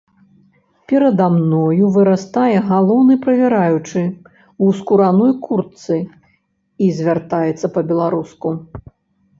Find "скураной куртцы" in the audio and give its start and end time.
4.79-5.95